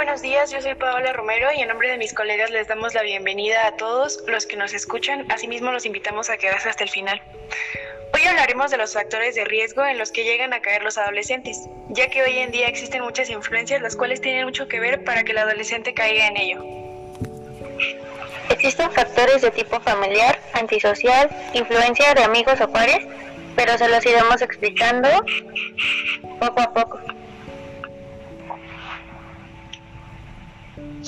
buenos 0.00 0.22
días, 0.22 0.50
yo 0.50 0.62
soy 0.62 0.74
Paola 0.76 1.12
Romero 1.12 1.52
y 1.54 1.60
en 1.60 1.68
nombre 1.68 1.90
de 1.90 1.98
mis 1.98 2.14
colegas 2.14 2.50
les 2.50 2.66
damos 2.66 2.94
la 2.94 3.02
bienvenida 3.02 3.66
a 3.66 3.76
todos 3.76 4.24
los 4.26 4.46
que 4.46 4.56
nos 4.56 4.72
escuchan. 4.72 5.30
Asimismo, 5.30 5.72
los 5.72 5.84
invitamos 5.84 6.30
a 6.30 6.38
quedarse 6.38 6.70
hasta 6.70 6.84
el 6.84 6.88
final. 6.88 7.20
Hoy 8.14 8.22
hablaremos 8.24 8.70
de 8.70 8.78
los 8.78 8.94
factores 8.94 9.34
de 9.34 9.44
riesgo 9.44 9.84
en 9.84 9.98
los 9.98 10.10
que 10.10 10.24
llegan 10.24 10.54
a 10.54 10.62
caer 10.62 10.82
los 10.82 10.96
adolescentes, 10.96 11.68
ya 11.90 12.08
que 12.08 12.22
hoy 12.22 12.38
en 12.38 12.50
día 12.50 12.66
existen 12.66 13.02
muchas 13.02 13.28
influencias 13.28 13.82
las 13.82 13.94
cuales 13.94 14.22
tienen 14.22 14.46
mucho 14.46 14.68
que 14.68 14.80
ver 14.80 15.04
para 15.04 15.22
que 15.22 15.32
el 15.32 15.38
adolescente 15.38 15.92
caiga 15.92 16.28
en 16.28 16.38
ello. 16.38 16.64
Existen 18.48 18.90
factores 18.92 19.42
de 19.42 19.50
tipo 19.50 19.80
familiar, 19.80 20.40
antisocial, 20.54 21.28
influencia 21.52 22.14
de 22.14 22.24
amigos 22.24 22.58
o 22.62 22.72
pares, 22.72 23.06
pero 23.54 23.76
se 23.76 23.86
los 23.86 24.06
iremos 24.06 24.40
explicando 24.40 25.10
poco 26.40 26.60
a 26.62 26.72
poco. 26.72 27.00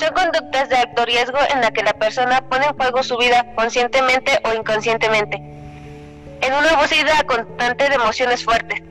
Son 0.02 0.14
conductas 0.14 0.68
de 0.68 0.76
alto 0.76 1.04
riesgo 1.04 1.38
en 1.54 1.60
la 1.60 1.70
que 1.70 1.84
la 1.84 1.92
persona 1.92 2.40
pone 2.50 2.66
en 2.66 2.74
juego 2.74 3.04
su 3.04 3.16
vida 3.18 3.46
conscientemente 3.54 4.32
o 4.42 4.52
inconscientemente, 4.52 5.36
en 5.36 6.54
una 6.54 6.72
búsqueda 6.76 7.22
constante 7.24 7.88
de 7.88 7.94
emociones 7.94 8.44
fuertes. 8.44 8.82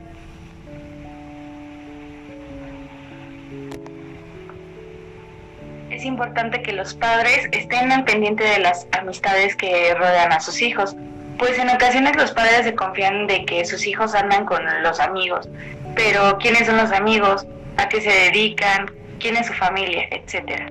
Es 5.90 6.02
importante 6.06 6.62
que 6.62 6.72
los 6.72 6.94
padres 6.94 7.46
estén 7.52 7.92
al 7.92 8.04
pendiente 8.04 8.44
de 8.44 8.60
las 8.60 8.86
amistades 8.92 9.54
que 9.54 9.92
rodean 9.92 10.32
a 10.32 10.40
sus 10.40 10.62
hijos, 10.62 10.96
pues 11.38 11.58
en 11.58 11.68
ocasiones 11.68 12.16
los 12.16 12.32
padres 12.32 12.64
se 12.64 12.74
confían 12.74 13.26
de 13.26 13.44
que 13.44 13.66
sus 13.66 13.86
hijos 13.86 14.14
andan 14.14 14.46
con 14.46 14.64
los 14.82 14.98
amigos, 14.98 15.46
pero 15.94 16.38
¿quiénes 16.38 16.66
son 16.66 16.78
los 16.78 16.90
amigos? 16.90 17.46
¿A 17.76 17.86
qué 17.90 18.00
se 18.00 18.08
dedican? 18.08 18.90
¿Quién 19.18 19.36
es 19.36 19.46
su 19.46 19.52
familia? 19.52 20.06
Etcétera. 20.10 20.68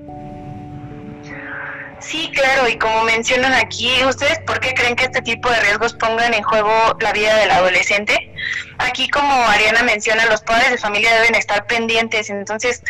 Sí, 2.02 2.30
claro, 2.34 2.68
y 2.68 2.76
como 2.78 3.04
mencionan 3.04 3.52
aquí, 3.54 4.04
¿ustedes 4.04 4.40
por 4.40 4.58
qué 4.58 4.74
creen 4.74 4.96
que 4.96 5.04
este 5.04 5.22
tipo 5.22 5.48
de 5.48 5.60
riesgos 5.60 5.94
pongan 5.94 6.34
en 6.34 6.42
juego 6.42 6.96
la 7.00 7.12
vida 7.12 7.36
del 7.36 7.50
adolescente? 7.50 8.34
Aquí, 8.78 9.08
como 9.08 9.32
Ariana 9.48 9.84
menciona, 9.84 10.26
los 10.26 10.42
padres 10.42 10.70
de 10.72 10.78
familia 10.78 11.14
deben 11.14 11.36
estar 11.36 11.64
pendientes, 11.66 12.28
entonces, 12.28 12.82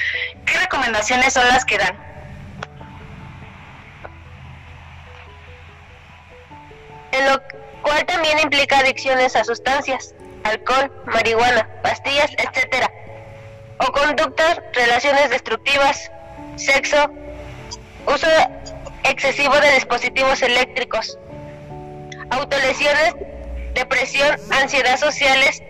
¿qué 0.47 0.59
recomendaciones 0.59 1.35
son 1.35 1.47
las 1.49 1.65
que 1.67 1.77
dan? 1.77 1.97
En 7.13 7.27
lo 7.27 7.43
cual 7.83 8.07
también 8.07 8.39
implica 8.39 8.79
adicciones 8.79 9.37
a 9.37 9.45
sustancias, 9.45 10.15
alcohol, 10.45 10.91
marihuana, 11.05 11.69
pastillas, 11.83 12.31
etc. 12.39 12.87
O 13.79 13.93
conductas, 13.93 14.59
relaciones 14.73 15.29
destructivas, 15.29 16.11
sexo, 16.57 17.11
uso 18.07 18.27
excesivo 19.05 19.55
de 19.61 19.73
dispositivos 19.75 20.43
eléctricos, 20.43 21.19
autolesiones, 22.31 23.15
depresión, 23.75 24.37
ansiedad 24.51 24.97
sociales, 24.97 25.63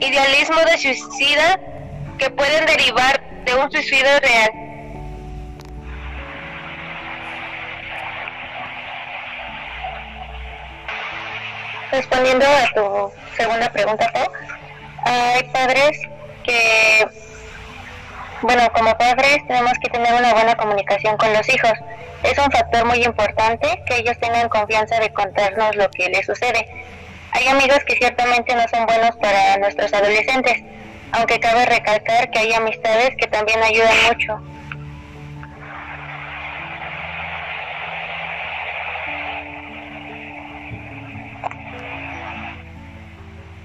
idealismo 0.00 0.60
de 0.60 0.78
suicida 0.78 1.60
que 2.18 2.30
pueden 2.30 2.66
derivar 2.66 3.44
de 3.44 3.54
un 3.54 3.70
suicidio 3.70 4.18
real. 4.20 4.50
Respondiendo 11.92 12.46
a 12.46 12.72
tu 12.72 13.12
segunda 13.36 13.72
pregunta, 13.72 14.12
hay 15.04 15.42
padres 15.52 15.98
que, 16.44 17.06
bueno, 18.42 18.62
como 18.72 18.96
padres 18.96 19.38
tenemos 19.46 19.72
que 19.82 19.90
tener 19.90 20.12
una 20.14 20.32
buena 20.32 20.56
comunicación 20.56 21.16
con 21.16 21.32
los 21.32 21.48
hijos 21.48 21.72
es 22.22 22.36
un 22.38 22.50
factor 22.50 22.84
muy 22.84 23.02
importante 23.02 23.82
que 23.86 23.96
ellos 23.98 24.18
tengan 24.20 24.48
confianza 24.48 24.98
de 25.00 25.10
contarnos 25.12 25.74
lo 25.76 25.90
que 25.90 26.08
les 26.10 26.26
sucede. 26.26 26.66
Hay 27.32 27.48
amigos 27.48 27.78
que 27.86 27.96
ciertamente 27.96 28.54
no 28.54 28.66
son 28.68 28.86
buenos 28.86 29.16
para 29.16 29.56
nuestros 29.56 29.92
adolescentes, 29.94 30.62
aunque 31.12 31.40
cabe 31.40 31.64
recalcar 31.64 32.30
que 32.30 32.38
hay 32.38 32.52
amistades 32.52 33.16
que 33.16 33.26
también 33.26 33.62
ayudan 33.62 33.96
mucho. 34.08 34.40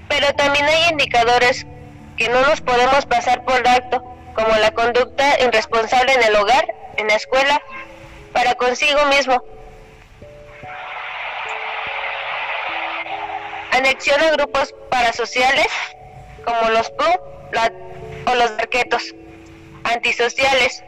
Pero 0.08 0.32
también 0.34 0.64
hay 0.64 0.90
indicadores 0.92 1.66
que 2.16 2.28
no 2.30 2.40
nos 2.40 2.62
podemos 2.62 3.04
pasar 3.04 3.44
por 3.44 3.66
alto, 3.68 4.15
como 4.36 4.54
la 4.56 4.70
conducta 4.72 5.40
irresponsable 5.40 6.12
en 6.12 6.22
el 6.22 6.36
hogar, 6.36 6.66
en 6.98 7.08
la 7.08 7.14
escuela 7.14 7.60
para 8.32 8.54
consigo 8.54 9.06
mismo. 9.06 9.42
Anexión 13.72 14.20
a 14.22 14.30
grupos 14.32 14.74
parasociales 14.90 15.68
como 16.44 16.68
los 16.70 16.90
PU 16.90 17.04
o 18.26 18.34
los 18.34 18.50
arquetos, 18.52 19.14
antisociales 19.84 20.82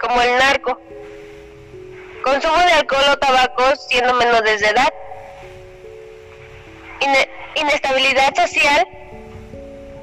como 0.00 0.20
el 0.22 0.36
narco, 0.38 0.80
consumo 2.24 2.56
de 2.56 2.72
alcohol 2.72 3.04
o 3.12 3.18
tabaco 3.18 3.76
siendo 3.76 4.14
menores 4.14 4.60
de 4.60 4.68
edad, 4.68 4.92
inestabilidad 7.56 8.34
social 8.34 8.86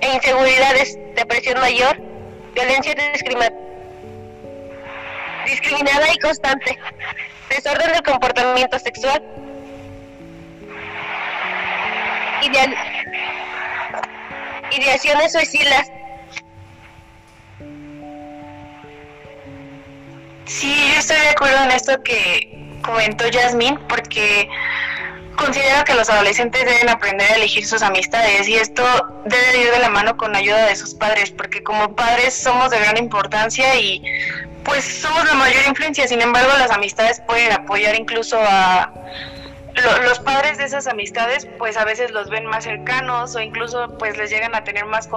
e 0.02 0.14
inseguridades, 0.14 0.98
depresión 1.16 1.60
mayor, 1.60 2.09
violencia 2.54 2.96
discriminada 5.46 6.14
y 6.14 6.18
constante, 6.20 6.78
desorden 7.50 7.92
del 7.94 8.04
comportamiento 8.04 8.78
sexual, 8.80 9.24
ideaciones 14.72 15.32
suicidas. 15.32 15.92
Sí, 20.46 20.92
yo 20.94 21.00
estoy 21.00 21.18
de 21.18 21.30
acuerdo 21.30 21.64
en 21.64 21.72
esto 21.72 22.02
que 22.04 22.80
comentó 22.82 23.28
Yasmín, 23.28 23.78
porque 23.88 24.50
considero 25.40 25.84
que 25.86 25.94
los 25.94 26.10
adolescentes 26.10 26.66
deben 26.66 26.90
aprender 26.90 27.32
a 27.32 27.36
elegir 27.36 27.66
sus 27.66 27.82
amistades 27.82 28.48
y 28.48 28.56
esto 28.56 28.84
debe 29.26 29.62
ir 29.62 29.72
de 29.72 29.80
la 29.80 29.90
mano 29.90 30.18
con 30.18 30.34
la 30.34 30.40
ayuda 30.40 30.66
de 30.66 30.76
sus 30.76 30.94
padres, 30.94 31.32
porque 31.32 31.64
como 31.64 31.96
padres 31.96 32.34
somos 32.34 32.70
de 32.72 32.80
gran 32.80 32.98
importancia 32.98 33.76
y 33.80 34.04
pues 34.64 34.84
somos 34.84 35.26
la 35.26 35.34
mayor 35.36 35.64
influencia, 35.68 36.08
sin 36.08 36.22
embargo 36.22 36.52
las 36.58 36.72
amistades 36.72 37.22
pueden 37.26 37.54
apoyar 37.54 37.96
incluso 37.96 38.38
a 38.40 38.92
los 40.04 40.20
padres 40.20 40.58
de 40.58 40.66
esas 40.66 40.88
amistades 40.88 41.48
pues 41.58 41.78
a 41.78 41.86
veces 41.86 42.12
los 42.12 42.30
ven 42.30 42.46
más 42.46 42.66
cercanos 42.66 43.36
o 43.36 43.40
incluso 43.40 43.98
pues 43.98 44.18
les 44.18 44.30
llegan 44.30 44.54
a 44.54 44.66
tener 44.66 44.86
más, 44.86 45.08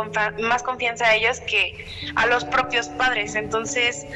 más 0.41 0.62
confianza 0.62 1.06
a 1.06 1.15
ellos 1.16 1.41
que 1.41 1.84
a 2.15 2.27
los 2.27 2.44
propios 2.44 2.88
padres, 2.91 3.34
entonces 3.34 4.06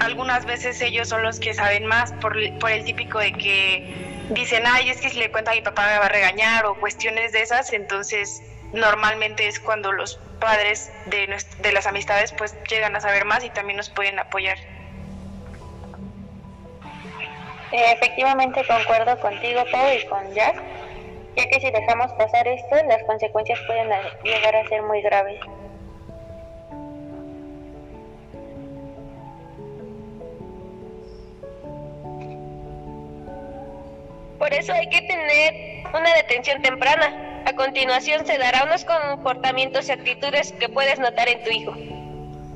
algunas 0.00 0.44
veces 0.44 0.80
ellos 0.82 1.08
son 1.08 1.22
los 1.22 1.40
que 1.40 1.54
saben 1.54 1.86
más 1.86 2.12
por, 2.14 2.36
por 2.58 2.70
el 2.70 2.84
típico 2.84 3.18
de 3.18 3.32
que 3.32 4.11
dicen, 4.30 4.64
ay, 4.66 4.90
es 4.90 5.00
que 5.00 5.10
si 5.10 5.18
le 5.18 5.30
cuento 5.30 5.50
a 5.50 5.54
mi 5.54 5.62
papá 5.62 5.86
me 5.86 5.98
va 5.98 6.06
a 6.06 6.08
regañar 6.08 6.66
o 6.66 6.74
cuestiones 6.74 7.32
de 7.32 7.42
esas, 7.42 7.72
entonces 7.72 8.42
normalmente 8.72 9.46
es 9.46 9.60
cuando 9.60 9.92
los 9.92 10.18
padres 10.40 10.90
de, 11.06 11.36
de 11.60 11.72
las 11.72 11.86
amistades 11.86 12.32
pues 12.32 12.56
llegan 12.68 12.96
a 12.96 13.00
saber 13.00 13.24
más 13.24 13.44
y 13.44 13.50
también 13.50 13.76
nos 13.76 13.90
pueden 13.90 14.18
apoyar. 14.18 14.58
Efectivamente 17.72 18.64
concuerdo 18.66 19.18
contigo, 19.20 19.64
Pau, 19.72 19.88
y 19.94 20.04
con 20.06 20.34
Jack, 20.34 20.62
ya 21.36 21.48
que 21.48 21.60
si 21.60 21.70
dejamos 21.70 22.12
pasar 22.12 22.46
esto, 22.46 22.76
las 22.86 23.02
consecuencias 23.04 23.58
pueden 23.66 23.88
llegar 24.24 24.54
a 24.56 24.68
ser 24.68 24.82
muy 24.82 25.00
graves. 25.00 25.40
Por 34.42 34.52
eso 34.54 34.72
hay 34.72 34.88
que 34.88 35.02
tener 35.02 35.84
una 35.94 36.12
detención 36.14 36.62
temprana, 36.62 37.44
a 37.46 37.52
continuación 37.52 38.26
se 38.26 38.38
dará 38.38 38.64
unos 38.64 38.84
comportamientos 38.84 39.88
y 39.88 39.92
actitudes 39.92 40.50
que 40.58 40.68
puedes 40.68 40.98
notar 40.98 41.28
en 41.28 41.44
tu 41.44 41.50
hijo. 41.50 41.72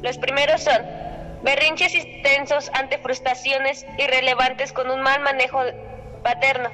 Los 0.03 0.19
primeros 0.19 0.65
son 0.65 0.85
berrinches 1.43 1.95
intensos 1.95 2.73
ante 2.75 2.99
frustraciones 2.99 3.87
irrelevantes 3.99 4.73
con 4.73 4.91
un 4.91 5.01
mal 5.01 5.21
manejo 5.21 5.61
paterno. 6.25 6.71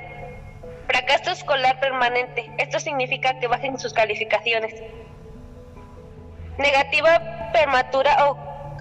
Fracaso 0.86 1.32
escolar 1.32 1.78
permanente. 1.78 2.50
Esto 2.56 2.80
significa 2.80 3.38
que 3.38 3.48
bajen 3.48 3.78
sus 3.78 3.92
calificaciones. 3.92 4.72
Negativa 6.56 7.50
prematura 7.52 8.30
o 8.30 8.38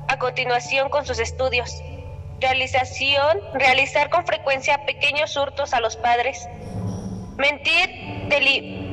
a 0.08 0.18
continuación 0.18 0.88
con 0.88 1.06
sus 1.06 1.20
estudios. 1.20 1.84
Realización, 2.42 3.40
realizar 3.54 4.10
con 4.10 4.26
frecuencia 4.26 4.86
pequeños 4.86 5.38
hurtos 5.38 5.74
a 5.74 5.80
los 5.80 5.96
padres. 5.96 6.48
Mentir 7.38 7.90
deli 8.28 8.90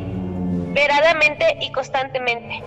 y 1.61 1.73
constantemente. 1.73 2.63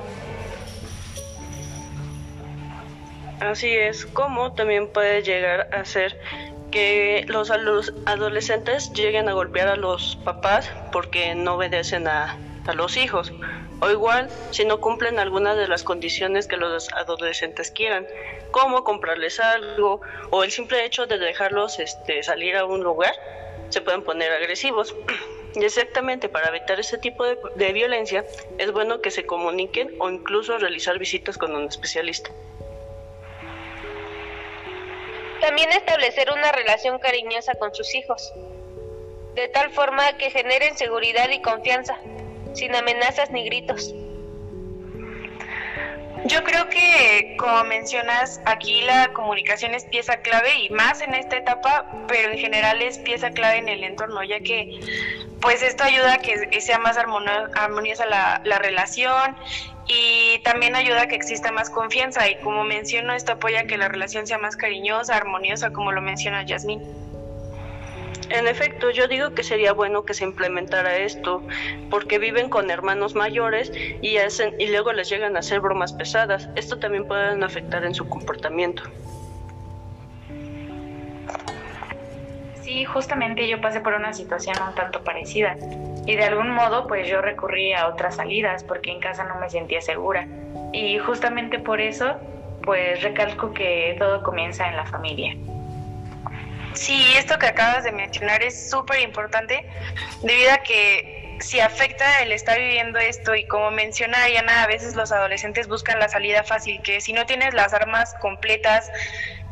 Así 3.39 3.75
es, 3.75 4.05
como 4.05 4.53
también 4.53 4.87
puede 4.87 5.23
llegar 5.23 5.69
a 5.73 5.85
ser 5.85 6.19
que 6.71 7.25
los 7.27 7.51
adolescentes 7.51 8.91
lleguen 8.93 9.29
a 9.29 9.33
golpear 9.33 9.67
a 9.67 9.75
los 9.75 10.17
papás 10.23 10.69
porque 10.91 11.35
no 11.35 11.55
obedecen 11.55 12.07
a, 12.07 12.37
a 12.67 12.73
los 12.73 12.97
hijos 12.97 13.31
o 13.81 13.89
igual 13.89 14.29
si 14.51 14.63
no 14.63 14.79
cumplen 14.79 15.19
algunas 15.19 15.57
de 15.57 15.67
las 15.67 15.83
condiciones 15.83 16.47
que 16.47 16.55
los 16.55 16.93
adolescentes 16.93 17.71
quieran, 17.71 18.07
como 18.51 18.83
comprarles 18.83 19.39
algo 19.39 20.01
o 20.29 20.43
el 20.43 20.51
simple 20.51 20.85
hecho 20.85 21.07
de 21.07 21.17
dejarlos 21.17 21.79
este, 21.79 22.21
salir 22.21 22.55
a 22.55 22.65
un 22.65 22.83
lugar, 22.83 23.13
se 23.69 23.81
pueden 23.81 24.03
poner 24.03 24.31
agresivos. 24.31 24.95
Y 25.53 25.65
exactamente 25.65 26.29
para 26.29 26.47
evitar 26.47 26.79
ese 26.79 26.97
tipo 26.97 27.25
de, 27.25 27.37
de 27.55 27.73
violencia 27.73 28.23
es 28.57 28.71
bueno 28.71 29.01
que 29.01 29.11
se 29.11 29.25
comuniquen 29.25 29.93
o 29.99 30.09
incluso 30.09 30.57
realizar 30.57 30.97
visitas 30.97 31.37
con 31.37 31.53
un 31.53 31.67
especialista. 31.67 32.31
También 35.41 35.69
establecer 35.73 36.31
una 36.31 36.53
relación 36.53 36.99
cariñosa 36.99 37.55
con 37.55 37.75
sus 37.75 37.93
hijos, 37.95 38.31
de 39.35 39.49
tal 39.49 39.71
forma 39.71 40.17
que 40.17 40.29
generen 40.29 40.77
seguridad 40.77 41.29
y 41.29 41.41
confianza, 41.41 41.99
sin 42.53 42.75
amenazas 42.75 43.31
ni 43.31 43.45
gritos. 43.45 43.93
Yo 46.25 46.43
creo 46.43 46.69
que, 46.69 47.35
como 47.39 47.63
mencionas, 47.63 48.41
aquí 48.45 48.81
la 48.81 49.11
comunicación 49.13 49.73
es 49.73 49.85
pieza 49.85 50.17
clave 50.17 50.55
y 50.59 50.69
más 50.69 51.01
en 51.01 51.15
esta 51.15 51.37
etapa, 51.37 51.89
pero 52.07 52.31
en 52.31 52.37
general 52.37 52.81
es 52.81 52.99
pieza 52.99 53.31
clave 53.31 53.57
en 53.57 53.69
el 53.69 53.83
entorno, 53.83 54.23
ya 54.23 54.39
que 54.39 54.79
pues 55.41 55.63
esto 55.63 55.83
ayuda 55.83 56.13
a 56.13 56.17
que 56.19 56.61
sea 56.61 56.77
más 56.77 56.97
armoniosa 56.97 58.05
la, 58.05 58.41
la 58.45 58.59
relación 58.59 59.35
y 59.87 60.39
también 60.43 60.75
ayuda 60.75 61.03
a 61.03 61.07
que 61.07 61.15
exista 61.15 61.51
más 61.51 61.71
confianza 61.71 62.29
y 62.29 62.35
como 62.37 62.63
menciono, 62.63 63.13
esto 63.13 63.33
apoya 63.33 63.61
a 63.61 63.63
que 63.63 63.77
la 63.77 63.87
relación 63.87 64.27
sea 64.27 64.37
más 64.37 64.55
cariñosa, 64.55 65.17
armoniosa, 65.17 65.73
como 65.73 65.91
lo 65.91 66.01
menciona 66.01 66.43
Yasmín. 66.45 66.81
En 68.31 68.47
efecto, 68.47 68.91
yo 68.91 69.09
digo 69.09 69.33
que 69.35 69.43
sería 69.43 69.73
bueno 69.73 70.05
que 70.05 70.13
se 70.13 70.23
implementara 70.23 70.95
esto, 70.95 71.45
porque 71.89 72.17
viven 72.17 72.49
con 72.49 72.71
hermanos 72.71 73.13
mayores 73.13 73.73
y 74.01 74.17
hacen 74.17 74.55
y 74.57 74.67
luego 74.67 74.93
les 74.93 75.09
llegan 75.09 75.35
a 75.35 75.39
hacer 75.39 75.59
bromas 75.59 75.91
pesadas. 75.91 76.47
Esto 76.55 76.79
también 76.79 77.05
puede 77.05 77.43
afectar 77.43 77.83
en 77.83 77.93
su 77.93 78.07
comportamiento. 78.07 78.83
Sí, 82.61 82.85
justamente 82.85 83.49
yo 83.49 83.59
pasé 83.59 83.81
por 83.81 83.95
una 83.95 84.13
situación 84.13 84.55
un 84.65 84.75
tanto 84.75 85.03
parecida 85.03 85.57
y 86.05 86.15
de 86.15 86.23
algún 86.23 86.51
modo 86.51 86.87
pues 86.87 87.09
yo 87.09 87.21
recurrí 87.21 87.73
a 87.73 87.87
otras 87.87 88.15
salidas 88.15 88.63
porque 88.63 88.91
en 88.91 89.01
casa 89.01 89.25
no 89.25 89.39
me 89.41 89.49
sentía 89.49 89.81
segura 89.81 90.25
y 90.71 90.97
justamente 90.99 91.59
por 91.59 91.81
eso 91.81 92.15
pues 92.63 93.03
recalco 93.03 93.51
que 93.53 93.95
todo 93.99 94.23
comienza 94.23 94.69
en 94.69 94.77
la 94.77 94.85
familia. 94.85 95.35
Sí, 96.81 97.13
esto 97.15 97.37
que 97.37 97.45
acabas 97.45 97.83
de 97.83 97.91
mencionar 97.91 98.41
es 98.41 98.71
súper 98.71 99.01
importante 99.01 99.63
debido 100.23 100.51
a 100.51 100.57
que 100.63 101.37
si 101.39 101.59
afecta 101.59 102.23
el 102.23 102.31
estar 102.31 102.57
viviendo 102.57 102.97
esto 102.97 103.35
y 103.35 103.45
como 103.45 103.69
menciona 103.69 104.23
Ariana, 104.23 104.63
a 104.63 104.67
veces 104.67 104.95
los 104.95 105.11
adolescentes 105.11 105.67
buscan 105.67 105.99
la 105.99 106.09
salida 106.09 106.43
fácil, 106.43 106.81
que 106.81 106.99
si 106.99 107.13
no 107.13 107.27
tienes 107.27 107.53
las 107.53 107.71
armas 107.75 108.15
completas, 108.19 108.89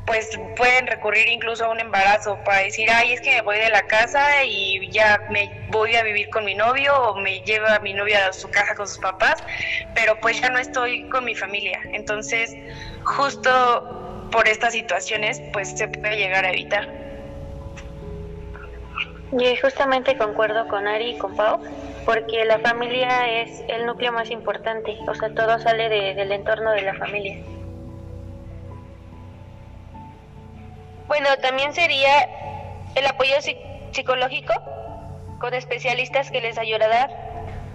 pues 0.07 0.27
pueden 0.57 0.87
recurrir 0.87 1.27
incluso 1.27 1.65
a 1.65 1.69
un 1.69 1.79
embarazo 1.79 2.39
para 2.43 2.63
decir, 2.63 2.89
ay, 2.89 3.13
es 3.13 3.21
que 3.21 3.35
me 3.35 3.41
voy 3.43 3.59
de 3.59 3.69
la 3.69 3.83
casa 3.83 4.43
y 4.43 4.89
ya 4.89 5.19
me 5.29 5.67
voy 5.69 5.95
a 5.97 6.01
vivir 6.01 6.31
con 6.31 6.45
mi 6.45 6.55
novio 6.55 6.95
o 6.95 7.19
me 7.19 7.41
lleva 7.41 7.77
mi 7.77 7.93
novia 7.93 8.25
a 8.25 8.33
su 8.33 8.49
casa 8.49 8.73
con 8.73 8.87
sus 8.87 8.97
papás, 8.97 9.43
pero 9.93 10.19
pues 10.19 10.41
ya 10.41 10.49
no 10.49 10.57
estoy 10.57 11.07
con 11.09 11.25
mi 11.25 11.35
familia. 11.35 11.79
Entonces, 11.93 12.55
justo 13.03 14.29
por 14.31 14.47
estas 14.47 14.73
situaciones, 14.73 15.39
pues 15.53 15.77
se 15.77 15.87
puede 15.87 16.17
llegar 16.17 16.43
a 16.43 16.49
evitar. 16.49 17.08
Yo 19.31 19.47
justamente 19.61 20.17
concuerdo 20.17 20.67
con 20.67 20.87
Ari 20.87 21.11
y 21.11 21.17
con 21.17 21.35
Pau, 21.35 21.59
porque 22.05 22.45
la 22.45 22.57
familia 22.59 23.41
es 23.41 23.63
el 23.67 23.85
núcleo 23.85 24.11
más 24.11 24.31
importante, 24.31 24.97
o 25.07 25.13
sea, 25.13 25.29
todo 25.35 25.59
sale 25.59 25.87
del 25.89 26.31
entorno 26.31 26.71
de 26.71 26.81
la 26.81 26.95
familia. 26.95 27.37
Bueno, 31.07 31.29
también 31.41 31.73
sería 31.73 32.27
el 32.95 33.05
apoyo 33.05 33.35
psicológico 33.91 34.53
con 35.39 35.53
especialistas 35.53 36.31
que 36.31 36.41
les 36.41 36.57
ayudará 36.57 37.09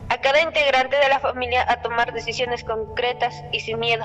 a 0.09 0.19
cada 0.19 0.41
integrante 0.41 0.97
de 0.97 1.09
la 1.09 1.21
familia 1.21 1.65
a 1.69 1.83
tomar 1.83 2.13
decisiones 2.13 2.65
concretas 2.65 3.45
y 3.53 3.61
sin 3.61 3.79
miedo. 3.79 4.05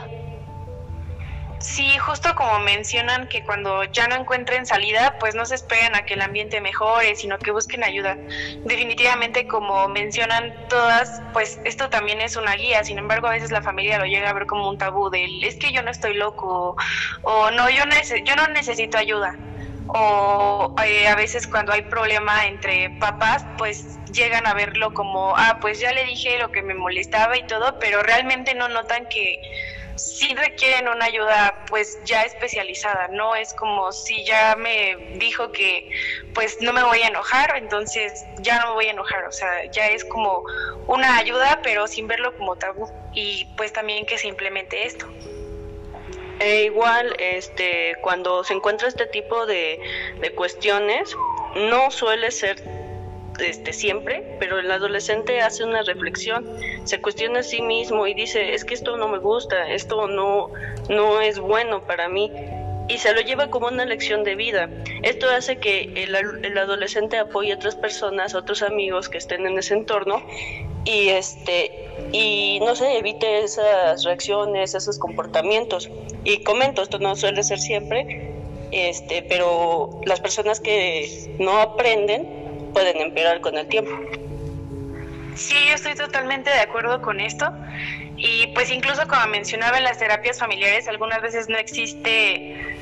Sí, 1.61 1.97
justo 1.97 2.33
como 2.35 2.57
mencionan 2.59 3.27
que 3.27 3.43
cuando 3.43 3.83
ya 3.83 4.07
no 4.07 4.15
encuentren 4.15 4.65
salida, 4.65 5.17
pues 5.19 5.35
no 5.35 5.45
se 5.45 5.55
esperen 5.55 5.93
a 5.93 6.03
que 6.03 6.13
el 6.13 6.21
ambiente 6.21 6.61
mejore, 6.61 7.15
sino 7.15 7.37
que 7.41 7.51
busquen 7.51 7.83
ayuda. 7.83 8.21
Definitivamente, 8.63 9.45
como 9.45 9.89
mencionan 9.89 10.55
todas, 10.69 11.21
pues 11.33 11.59
esto 11.65 11.89
también 11.89 12.21
es 12.21 12.37
una 12.37 12.55
guía, 12.55 12.83
sin 12.85 12.97
embargo 12.97 13.27
a 13.27 13.31
veces 13.31 13.51
la 13.51 13.61
familia 13.61 13.99
lo 13.99 14.05
llega 14.05 14.29
a 14.29 14.33
ver 14.33 14.45
como 14.45 14.69
un 14.69 14.77
tabú 14.77 15.09
del 15.09 15.43
es 15.43 15.57
que 15.57 15.73
yo 15.73 15.83
no 15.83 15.91
estoy 15.91 16.13
loco 16.15 16.75
o 17.23 17.51
no, 17.51 17.69
yo, 17.69 17.83
yo 18.23 18.35
no 18.37 18.47
necesito 18.47 18.97
ayuda. 18.97 19.41
O 19.91 20.75
eh, 20.85 21.07
a 21.07 21.15
veces 21.15 21.47
cuando 21.47 21.73
hay 21.73 21.81
problema 21.83 22.45
entre 22.47 22.91
papás, 22.99 23.43
pues 23.57 23.99
llegan 24.05 24.45
a 24.47 24.53
verlo 24.53 24.93
como, 24.93 25.35
ah, 25.35 25.57
pues 25.61 25.79
ya 25.79 25.91
le 25.93 26.05
dije 26.05 26.37
lo 26.37 26.51
que 26.51 26.61
me 26.61 26.75
molestaba 26.75 27.37
y 27.37 27.45
todo, 27.47 27.77
pero 27.79 28.03
realmente 28.03 28.53
no 28.53 28.69
notan 28.69 29.07
que 29.07 29.39
sí 29.99 30.33
requieren 30.35 30.87
una 30.87 31.05
ayuda 31.05 31.65
pues 31.67 31.99
ya 32.05 32.23
especializada, 32.23 33.07
no 33.09 33.35
es 33.35 33.53
como 33.53 33.91
si 33.91 34.23
ya 34.23 34.55
me 34.55 34.95
dijo 35.17 35.51
que 35.51 35.89
pues 36.33 36.57
no 36.61 36.73
me 36.73 36.83
voy 36.83 37.01
a 37.01 37.07
enojar, 37.07 37.55
entonces 37.57 38.25
ya 38.39 38.59
no 38.59 38.69
me 38.69 38.73
voy 38.73 38.85
a 38.87 38.91
enojar, 38.91 39.25
o 39.25 39.31
sea, 39.31 39.65
ya 39.71 39.87
es 39.87 40.05
como 40.05 40.43
una 40.87 41.17
ayuda 41.17 41.59
pero 41.63 41.87
sin 41.87 42.07
verlo 42.07 42.35
como 42.37 42.55
tabú 42.55 42.89
y 43.13 43.45
pues 43.57 43.73
también 43.73 44.05
que 44.05 44.17
se 44.17 44.27
implemente 44.27 44.85
esto. 44.85 45.07
E 46.39 46.63
igual, 46.63 47.15
este, 47.19 47.97
cuando 48.01 48.45
se 48.45 48.53
encuentra 48.53 48.87
este 48.87 49.05
tipo 49.07 49.45
de, 49.45 49.77
de 50.21 50.31
cuestiones, 50.31 51.13
no 51.55 51.91
suele 51.91 52.31
ser 52.31 52.78
este, 53.41 53.73
siempre, 53.73 54.37
pero 54.39 54.59
el 54.59 54.71
adolescente 54.71 55.41
hace 55.41 55.63
una 55.63 55.81
reflexión, 55.83 56.47
se 56.83 57.01
cuestiona 57.01 57.39
a 57.39 57.43
sí 57.43 57.61
mismo 57.61 58.07
y 58.07 58.13
dice, 58.13 58.53
es 58.53 58.65
que 58.65 58.73
esto 58.73 58.97
no 58.97 59.07
me 59.07 59.19
gusta, 59.19 59.71
esto 59.71 60.07
no, 60.07 60.51
no 60.89 61.21
es 61.21 61.39
bueno 61.39 61.81
para 61.85 62.09
mí 62.09 62.31
y 62.89 62.97
se 62.97 63.13
lo 63.13 63.21
lleva 63.21 63.49
como 63.49 63.67
una 63.67 63.85
lección 63.85 64.23
de 64.23 64.35
vida. 64.35 64.67
Esto 65.03 65.29
hace 65.29 65.57
que 65.57 65.93
el, 65.95 66.15
el, 66.15 66.57
adolescente 66.57 67.19
apoye 67.19 67.53
a 67.53 67.55
otras 67.55 67.75
personas, 67.75 68.33
a 68.33 68.39
otros 68.39 68.63
amigos 68.63 69.09
que 69.09 69.19
estén 69.19 69.45
en 69.45 69.57
ese 69.59 69.75
entorno 69.75 70.23
y 70.85 71.09
este 71.09 71.87
y 72.11 72.59
no 72.61 72.75
sé, 72.75 72.97
evite 72.97 73.39
esas 73.39 74.03
reacciones, 74.03 74.73
esos 74.73 74.97
comportamientos. 74.97 75.89
Y 76.23 76.43
comento, 76.43 76.81
esto 76.81 76.97
no 76.97 77.15
suele 77.15 77.43
ser 77.43 77.59
siempre, 77.59 78.33
este, 78.71 79.21
pero 79.21 80.01
las 80.05 80.19
personas 80.19 80.59
que 80.59 81.35
no 81.37 81.59
aprenden 81.59 82.38
pueden 82.73 82.97
empeorar 82.97 83.41
con 83.41 83.57
el 83.57 83.67
tiempo. 83.67 83.91
Sí, 85.35 85.55
yo 85.67 85.75
estoy 85.75 85.95
totalmente 85.95 86.49
de 86.49 86.59
acuerdo 86.59 87.01
con 87.01 87.19
esto. 87.19 87.51
Y 88.17 88.47
pues 88.47 88.69
incluso 88.69 89.07
como 89.07 89.25
mencionaba 89.27 89.77
en 89.77 89.85
las 89.85 89.97
terapias 89.97 90.39
familiares, 90.39 90.87
algunas 90.89 91.21
veces 91.21 91.47
no 91.47 91.57
existe 91.57 92.77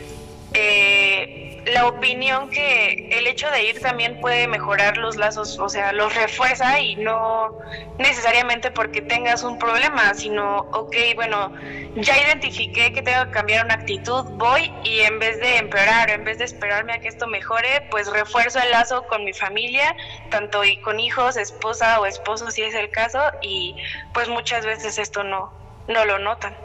eh, 0.53 1.36
la 1.73 1.87
opinión 1.87 2.49
que 2.49 3.09
el 3.11 3.27
hecho 3.27 3.49
de 3.51 3.65
ir 3.65 3.81
también 3.81 4.19
puede 4.21 4.47
mejorar 4.47 4.97
los 4.97 5.17
lazos, 5.17 5.59
o 5.59 5.67
sea, 5.67 5.91
los 5.91 6.15
refuerza 6.15 6.79
y 6.79 6.95
no 6.95 7.57
necesariamente 7.97 8.71
porque 8.71 9.01
tengas 9.01 9.43
un 9.43 9.59
problema, 9.59 10.13
sino, 10.13 10.59
ok, 10.71 10.95
bueno, 11.15 11.51
ya 11.95 12.17
identifiqué 12.17 12.93
que 12.93 13.01
tengo 13.01 13.25
que 13.25 13.31
cambiar 13.31 13.65
una 13.65 13.73
actitud, 13.73 14.23
voy 14.33 14.71
y 14.83 14.99
en 14.99 15.19
vez 15.19 15.39
de 15.39 15.57
empeorar, 15.57 16.09
en 16.09 16.23
vez 16.23 16.37
de 16.37 16.45
esperarme 16.45 16.93
a 16.93 16.99
que 16.99 17.09
esto 17.09 17.27
mejore, 17.27 17.87
pues 17.91 18.09
refuerzo 18.11 18.59
el 18.59 18.71
lazo 18.71 19.05
con 19.07 19.25
mi 19.25 19.33
familia, 19.33 19.95
tanto 20.29 20.63
y 20.63 20.77
con 20.81 20.99
hijos, 20.99 21.35
esposa 21.37 21.99
o 21.99 22.05
esposo 22.05 22.49
si 22.51 22.63
es 22.63 22.75
el 22.75 22.89
caso, 22.91 23.19
y 23.41 23.75
pues 24.13 24.29
muchas 24.29 24.65
veces 24.65 24.97
esto 24.97 25.23
no, 25.23 25.51
no 25.87 26.05
lo 26.05 26.19
notan 26.19 26.55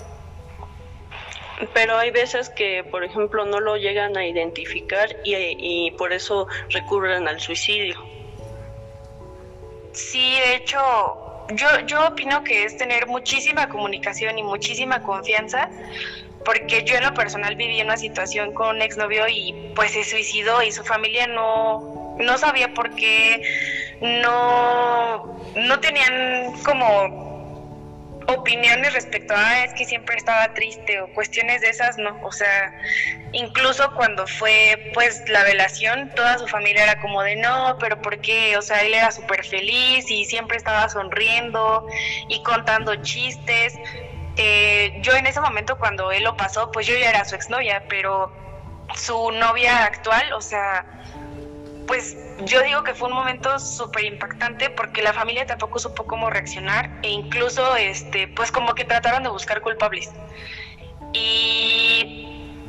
pero 1.75 1.99
hay 1.99 2.11
veces 2.11 2.49
que, 2.50 2.85
por 2.85 3.04
ejemplo, 3.04 3.45
no 3.45 3.61
lo 3.61 3.76
llegan 3.76 4.16
a 4.16 4.26
identificar 4.26 5.16
y, 5.25 5.90
por 5.92 6.12
eso 6.12 6.47
recurren 6.71 7.28
al 7.28 7.40
suicidio. 7.40 7.97
Sí, 9.92 10.37
de 10.47 10.57
hecho, 10.57 10.78
yo, 11.50 11.69
yo 11.87 12.09
opino 12.09 12.42
que 12.45 12.64
es 12.64 12.76
tener 12.76 13.07
muchísima 13.07 13.69
comunicación 13.69 14.38
y 14.38 14.42
muchísima 14.42 15.02
confianza, 15.02 15.69
porque 16.45 16.83
yo 16.85 16.97
en 16.97 17.04
lo 17.04 17.14
personal 17.14 17.54
viví 17.57 17.81
una 17.81 17.97
situación 17.97 18.52
con 18.52 18.76
un 18.76 18.83
exnovio 18.83 19.28
y 19.28 19.73
pues 19.75 19.92
se 19.92 20.04
suicidó 20.04 20.62
y 20.62 20.73
su 20.73 20.83
familia 20.83 21.26
no, 21.26 22.16
no 22.19 22.38
sabía 22.38 22.73
por 22.75 22.95
qué, 22.95 23.42
no, 24.00 25.38
no 25.54 25.81
tenían 25.81 26.52
como 26.64 27.32
opiniones 28.35 28.93
respecto 28.93 29.35
a 29.37 29.65
es 29.65 29.75
que 29.75 29.85
siempre 29.85 30.17
estaba 30.17 30.53
triste 30.55 31.01
o 31.01 31.09
cuestiones 31.09 31.61
de 31.61 31.71
esas, 31.71 31.97
no. 31.99 32.19
O 32.23 32.33
sea, 32.33 32.73
incluso 33.33 33.93
cuando 33.95 34.27
fue 34.27 34.91
pues 34.95 35.23
la 35.29 35.45
velación, 35.45 36.11
toda 36.15 36.39
su 36.39 36.47
familia 36.49 36.85
era 36.85 37.01
como 37.01 37.23
de 37.23 37.37
no, 37.37 37.77
pero 37.79 38.01
¿por 38.01 38.21
qué? 38.21 38.57
O 38.57 38.62
sea, 38.62 38.83
él 38.83 38.95
era 38.95 39.11
súper 39.11 39.45
feliz 39.45 40.11
y 40.11 40.25
siempre 40.25 40.57
estaba 40.57 40.89
sonriendo 40.89 41.87
y 42.29 42.43
contando 42.43 42.97
chistes. 42.97 43.75
Eh, 44.37 44.99
yo 45.03 45.15
en 45.15 45.27
ese 45.27 45.41
momento 45.41 45.79
cuando 45.79 46.11
él 46.11 46.25
lo 46.25 46.37
pasó, 46.37 46.71
pues 46.73 46.87
yo 46.87 46.97
ya 46.97 47.11
era 47.11 47.25
su 47.25 47.35
exnovia, 47.35 47.85
pero 47.89 48.33
su 48.95 49.31
novia 49.33 49.85
actual, 49.85 50.33
o 50.33 50.41
sea, 50.41 50.85
pues 51.87 52.17
yo 52.45 52.62
digo 52.62 52.83
que 52.83 52.95
fue 52.95 53.09
un 53.09 53.15
momento 53.15 53.59
súper 53.59 54.05
impactante 54.05 54.71
porque 54.71 55.03
la 55.03 55.12
familia 55.12 55.47
tampoco 55.47 55.79
supo 55.79 56.05
cómo 56.07 56.31
reaccionar 56.31 56.91
e 57.03 57.09
incluso 57.09 57.77
este 57.77 58.29
pues 58.29 58.51
como 58.51 58.75
que 58.75 58.85
trataron 58.85 59.23
de 59.23 59.29
buscar 59.29 59.61
culpables 59.61 60.11
y 61.12 62.23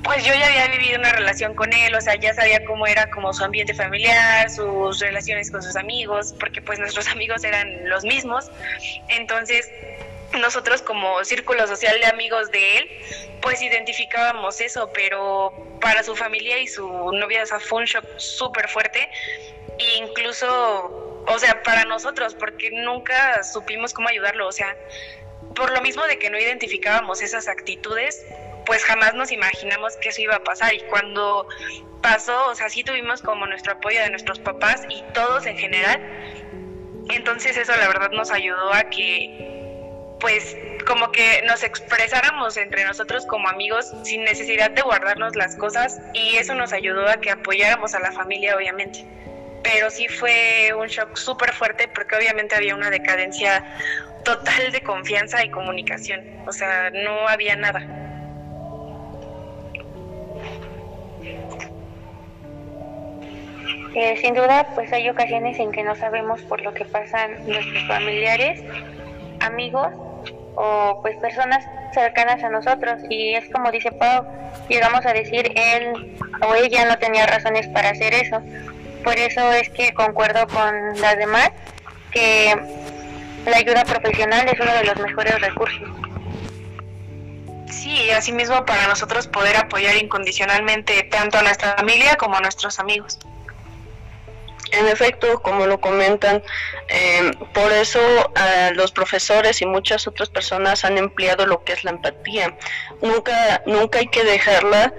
pues 0.04 0.26
yo 0.26 0.34
ya 0.34 0.48
había 0.48 0.68
vivido 0.68 1.00
una 1.00 1.14
relación 1.14 1.56
con 1.56 1.72
él, 1.72 1.96
o 1.96 2.02
sea, 2.02 2.16
ya 2.16 2.34
sabía 2.34 2.64
cómo 2.66 2.86
era 2.86 3.10
como 3.12 3.34
su 3.34 3.44
ambiente 3.44 3.74
familiar, 3.74 4.50
sus 4.50 5.00
relaciones 5.00 5.50
con 5.50 5.64
sus 5.64 5.76
amigos, 5.78 6.36
porque 6.40 6.62
pues 6.62 6.78
nuestros 6.78 7.08
amigos 7.12 7.44
eran 7.44 7.90
los 7.90 8.04
mismos. 8.04 8.52
Entonces, 9.08 9.70
nosotros 10.40 10.82
como 10.82 11.24
círculo 11.24 11.68
social 11.68 12.00
de 12.00 12.06
amigos 12.08 12.52
de 12.52 12.78
él, 12.78 12.90
pues 13.42 13.62
identificábamos 13.62 14.62
eso, 14.62 14.92
pero 14.94 15.54
para 15.82 16.04
su 16.04 16.16
familia 16.16 16.58
y 16.60 16.68
su 16.68 16.88
novia 17.14 17.44
o 17.44 17.60
fue 17.60 17.80
un 17.80 17.86
shock 17.86 18.06
súper 18.18 18.68
fuerte, 18.70 19.10
e 19.80 19.98
incluso, 19.98 21.24
o 21.28 21.40
sea, 21.40 21.62
para 21.64 21.86
nosotros, 21.86 22.36
porque 22.36 22.72
nunca 22.72 23.44
supimos 23.44 23.94
cómo 23.94 24.10
ayudarlo, 24.10 24.48
o 24.48 24.52
sea, 24.52 24.76
por 25.56 25.72
lo 25.72 25.82
mismo 25.82 26.04
de 26.06 26.18
que 26.18 26.30
no 26.30 26.38
identificábamos 26.40 27.22
esas 27.22 27.48
actitudes, 27.48 28.26
pues 28.66 28.84
jamás 28.86 29.14
nos 29.14 29.32
imaginamos 29.32 29.96
que 29.98 30.10
eso 30.10 30.22
iba 30.22 30.36
a 30.36 30.44
pasar. 30.44 30.74
Y 30.74 30.80
cuando 30.82 31.48
pasó, 32.02 32.48
o 32.48 32.56
sea, 32.56 32.70
sí 32.70 32.84
tuvimos 32.84 33.22
como 33.22 33.46
nuestro 33.46 33.74
apoyo 33.74 34.02
de 34.02 34.10
nuestros 34.10 34.40
papás 34.40 34.84
y 34.90 35.04
todos 35.14 35.46
en 35.46 35.58
general, 35.58 36.02
entonces 37.10 37.58
eso 37.58 37.76
la 37.76 37.88
verdad 37.88 38.12
nos 38.12 38.32
ayudó 38.32 38.74
a 38.74 38.84
que 38.86 39.53
pues 40.24 40.56
como 40.88 41.12
que 41.12 41.42
nos 41.46 41.64
expresáramos 41.64 42.56
entre 42.56 42.86
nosotros 42.86 43.26
como 43.26 43.50
amigos 43.50 43.94
sin 44.04 44.24
necesidad 44.24 44.72
de 44.72 44.82
guardarnos 44.82 45.36
las 45.36 45.58
cosas 45.58 46.00
y 46.14 46.38
eso 46.38 46.56
nos 46.56 46.72
ayudó 46.72 47.10
a 47.10 47.18
que 47.18 47.30
apoyáramos 47.30 47.94
a 47.94 48.00
la 48.00 48.14
familia 48.14 48.56
obviamente. 48.56 49.06
Pero 49.64 49.90
sí 49.90 50.08
fue 50.08 50.74
un 50.80 50.88
shock 50.88 51.18
súper 51.18 51.52
fuerte 51.52 51.90
porque 51.94 52.16
obviamente 52.16 52.56
había 52.56 52.74
una 52.74 52.90
decadencia 52.90 53.66
total 54.24 54.72
de 54.72 54.82
confianza 54.82 55.44
y 55.44 55.50
comunicación, 55.52 56.22
o 56.48 56.54
sea, 56.54 56.90
no 56.92 57.28
había 57.28 57.58
nada. 57.58 57.82
Eh, 63.94 64.18
sin 64.22 64.34
duda, 64.36 64.70
pues 64.74 64.92
hay 64.94 65.10
ocasiones 65.10 65.60
en 65.60 65.74
que 65.74 65.84
no 65.84 65.96
sabemos 65.96 66.42
por 66.44 66.62
lo 66.62 66.74
que 66.74 66.86
pasan 66.86 67.46
nuestros 67.46 67.84
familiares, 67.88 68.64
amigos 69.42 69.94
o 70.56 71.00
pues 71.02 71.18
personas 71.18 71.64
cercanas 71.94 72.44
a 72.44 72.50
nosotros 72.50 73.02
y 73.10 73.36
es 73.36 73.50
como 73.52 73.72
dice 73.72 73.92
Pau, 73.92 74.26
llegamos 74.70 75.06
a 75.06 75.14
decir 75.14 75.52
él 75.56 76.18
o 76.42 76.56
ella 76.56 76.86
no 76.86 76.98
tenía 76.98 77.26
razones 77.26 77.68
para 77.68 77.90
hacer 77.90 78.14
eso. 78.14 78.42
Por 79.04 79.18
eso 79.18 79.52
es 79.52 79.70
que 79.70 79.94
concuerdo 79.94 80.48
con 80.48 81.00
las 81.02 81.18
demás 81.18 81.52
que 82.12 82.56
la 83.46 83.58
ayuda 83.58 83.84
profesional 83.84 84.48
es 84.48 84.60
uno 84.60 84.74
de 84.74 84.84
los 84.86 84.98
mejores 85.00 85.40
recursos. 85.42 85.90
Sí, 87.70 88.10
asimismo 88.12 88.66
para 88.66 88.88
nosotros 88.88 89.28
poder 89.28 89.58
apoyar 89.58 89.96
incondicionalmente 89.98 91.04
tanto 91.04 91.40
a 91.40 91.42
nuestra 91.42 91.76
familia 91.76 92.16
como 92.16 92.38
a 92.38 92.40
nuestros 92.40 92.80
amigos. 92.80 93.20
En 94.74 94.88
efecto, 94.88 95.42
como 95.42 95.68
lo 95.68 95.80
comentan, 95.80 96.42
eh, 96.90 97.32
por 97.54 97.72
eso 97.72 98.00
los 98.74 98.92
profesores 98.92 99.62
y 99.62 99.66
muchas 99.66 100.08
otras 100.08 100.30
personas 100.30 100.84
han 100.84 100.98
empleado 100.98 101.46
lo 101.46 101.64
que 101.64 101.74
es 101.74 101.84
la 101.84 101.92
empatía. 101.92 102.58
Nunca, 103.02 103.62
nunca 103.66 104.00
hay 104.00 104.08
que 104.08 104.24
dejarla 104.24 104.94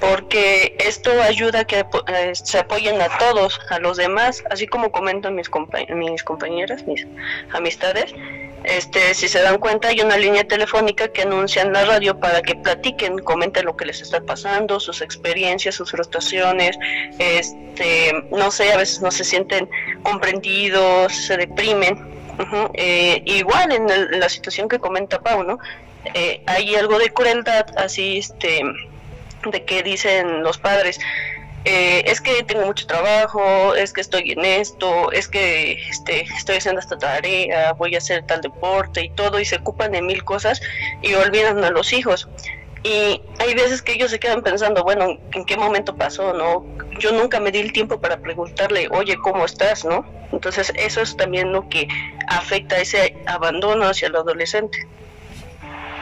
porque 0.00 0.76
esto 0.78 1.10
ayuda 1.22 1.60
a 1.60 1.64
que 1.64 1.84
eh, 2.08 2.32
se 2.32 2.58
apoyen 2.58 3.00
a 3.00 3.08
todos, 3.18 3.60
a 3.68 3.78
los 3.78 3.98
demás, 3.98 4.42
así 4.50 4.66
como 4.66 4.90
comentan 4.90 5.34
mis, 5.34 5.50
mis 5.90 6.24
compañeras, 6.24 6.84
mis 6.86 7.06
amistades. 7.52 8.14
Este, 8.64 9.14
si 9.14 9.28
se 9.28 9.40
dan 9.40 9.58
cuenta, 9.58 9.88
hay 9.88 10.00
una 10.00 10.16
línea 10.16 10.46
telefónica 10.46 11.08
que 11.08 11.22
anuncia 11.22 11.62
en 11.62 11.72
la 11.72 11.84
radio 11.84 12.18
para 12.18 12.42
que 12.42 12.54
platiquen, 12.54 13.18
comenten 13.18 13.64
lo 13.64 13.76
que 13.76 13.86
les 13.86 14.00
está 14.02 14.20
pasando, 14.20 14.78
sus 14.80 15.00
experiencias, 15.00 15.74
sus 15.74 15.90
frustraciones, 15.90 16.78
este, 17.18 18.12
no 18.30 18.50
sé, 18.50 18.72
a 18.72 18.76
veces 18.76 19.00
no 19.00 19.10
se 19.10 19.24
sienten 19.24 19.68
comprendidos, 20.02 21.14
se 21.14 21.36
deprimen. 21.36 22.10
Eh, 22.74 23.22
igual 23.26 23.72
en, 23.72 24.18
la 24.18 24.28
situación 24.28 24.68
que 24.68 24.78
comenta 24.78 25.20
Pau, 25.20 25.42
¿no? 25.42 25.58
Eh, 26.14 26.42
hay 26.46 26.74
algo 26.74 26.98
de 26.98 27.10
crueldad, 27.10 27.66
así, 27.76 28.18
este, 28.18 28.62
de 29.50 29.64
que 29.64 29.82
dicen 29.82 30.42
los 30.42 30.58
padres, 30.58 30.98
eh, 31.64 32.02
es 32.06 32.20
que 32.20 32.42
tengo 32.44 32.64
mucho 32.64 32.86
trabajo, 32.86 33.74
es 33.74 33.92
que 33.92 34.00
estoy 34.00 34.32
en 34.32 34.44
esto, 34.44 35.12
es 35.12 35.28
que 35.28 35.72
este, 35.90 36.22
estoy 36.22 36.56
haciendo 36.56 36.80
esta 36.80 36.96
tarea, 36.96 37.72
voy 37.74 37.94
a 37.94 37.98
hacer 37.98 38.24
tal 38.26 38.40
deporte 38.40 39.04
y 39.04 39.10
todo, 39.10 39.38
y 39.38 39.44
se 39.44 39.56
ocupan 39.56 39.92
de 39.92 40.00
mil 40.00 40.24
cosas 40.24 40.60
y 41.02 41.12
olvidan 41.14 41.62
a 41.62 41.70
los 41.70 41.92
hijos. 41.92 42.28
Y 42.82 43.20
hay 43.38 43.54
veces 43.54 43.82
que 43.82 43.92
ellos 43.92 44.10
se 44.10 44.18
quedan 44.18 44.42
pensando, 44.42 44.82
bueno, 44.82 45.18
¿en 45.32 45.44
qué 45.44 45.56
momento 45.58 45.94
pasó? 45.94 46.32
no 46.32 46.64
Yo 46.98 47.12
nunca 47.12 47.38
me 47.38 47.50
di 47.50 47.58
el 47.58 47.72
tiempo 47.72 48.00
para 48.00 48.16
preguntarle, 48.16 48.88
oye, 48.90 49.16
¿cómo 49.22 49.44
estás? 49.44 49.84
no 49.84 50.06
Entonces 50.32 50.72
eso 50.76 51.02
es 51.02 51.14
también 51.14 51.52
lo 51.52 51.68
que 51.68 51.86
afecta 52.28 52.78
ese 52.78 53.14
abandono 53.26 53.84
hacia 53.84 54.08
el 54.08 54.16
adolescente. 54.16 54.78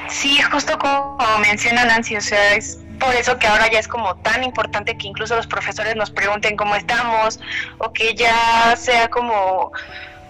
Sí, 0.08 0.40
justo 0.40 0.78
como 0.78 1.18
menciona 1.40 1.84
Nancy, 1.84 2.16
o 2.16 2.20
sea, 2.20 2.54
es 2.54 2.78
por 2.98 3.14
eso 3.14 3.38
que 3.38 3.46
ahora 3.46 3.70
ya 3.70 3.78
es 3.78 3.88
como 3.88 4.16
tan 4.16 4.44
importante 4.44 4.96
que 4.96 5.06
incluso 5.06 5.36
los 5.36 5.46
profesores 5.46 5.96
nos 5.96 6.10
pregunten 6.10 6.56
cómo 6.56 6.74
estamos 6.76 7.40
o 7.78 7.92
que 7.92 8.14
ya 8.14 8.74
sea 8.76 9.08
como 9.08 9.72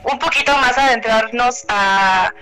un 0.05 0.19
poquito 0.19 0.57
más 0.59 0.77
adentrarnos 0.79 1.65
a, 1.69 2.33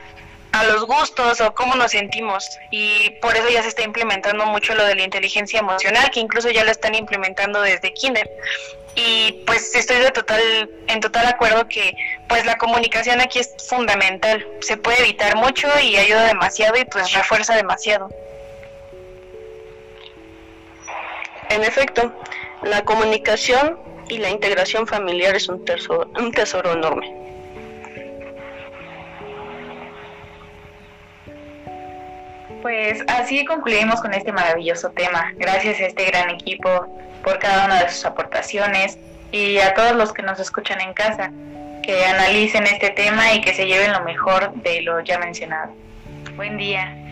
a 0.53 0.65
los 0.65 0.85
gustos 0.87 1.41
o 1.41 1.55
cómo 1.55 1.75
nos 1.75 1.93
sentimos. 1.93 2.59
Y 2.71 3.11
por 3.23 3.37
eso 3.37 3.49
ya 3.49 3.63
se 3.63 3.69
está 3.69 3.83
implementando 3.83 4.47
mucho 4.47 4.75
lo 4.75 4.85
de 4.85 4.95
la 4.95 5.03
inteligencia 5.03 5.61
emocional 5.61 6.11
que 6.11 6.21
incluso 6.21 6.51
ya 6.51 6.65
lo 6.65 6.71
están 6.71 6.95
implementando 6.95 7.63
desde 7.63 7.93
kinder. 7.93 8.29
Y 8.95 9.43
pues 9.47 9.75
estoy 9.75 9.99
de 9.99 10.11
total 10.11 10.41
en 10.89 11.01
total 11.01 11.27
acuerdo 11.27 11.69
que 11.69 11.95
pues 12.29 12.47
la 12.47 12.57
comunicación 12.57 13.21
aquí 13.21 13.39
es 13.39 13.55
fundamental. 13.69 14.47
Se 14.61 14.77
puede 14.79 15.01
evitar 15.01 15.37
mucho 15.37 15.69
y 15.83 15.97
ayuda 15.97 16.25
demasiado 16.25 16.79
y 16.79 16.85
pues 16.87 17.13
refuerza 17.13 17.55
demasiado 17.55 18.09
En 21.51 21.63
efecto, 21.63 22.13
la 22.63 22.83
comunicación 22.83 23.79
y 24.09 24.19
la 24.19 24.31
integración 24.31 24.87
familiar 24.87 25.35
es 25.35 25.49
un 25.49 25.65
tesoro, 25.65 26.11
un 26.19 26.33
tesoro 26.33 26.73
enorme. 26.73 27.13
Pues 32.63 33.05
así 33.07 33.45
concluimos 33.45 34.01
con 34.01 34.13
este 34.13 34.33
maravilloso 34.33 34.91
tema. 34.91 35.33
Gracias 35.37 35.81
a 35.81 35.87
este 35.87 36.05
gran 36.07 36.31
equipo 36.31 36.69
por 37.23 37.39
cada 37.39 37.67
una 37.67 37.85
de 37.85 37.91
sus 37.91 38.05
aportaciones 38.05 38.99
y 39.31 39.59
a 39.59 39.75
todos 39.75 39.93
los 39.93 40.13
que 40.13 40.23
nos 40.23 40.41
escuchan 40.41 40.81
en 40.81 40.93
casa, 40.93 41.31
que 41.83 42.05
analicen 42.05 42.65
este 42.65 42.91
tema 42.91 43.35
y 43.35 43.41
que 43.41 43.55
se 43.55 43.67
lleven 43.67 43.93
lo 43.93 44.03
mejor 44.03 44.53
de 44.55 44.83
lo 44.83 45.01
ya 45.01 45.19
mencionado. 45.19 45.73
Buen 46.35 46.57
día. 46.57 47.06